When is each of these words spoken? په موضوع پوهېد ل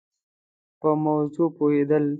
په 0.79 0.89
موضوع 1.05 1.47
پوهېد 1.57 1.91
ل 2.05 2.07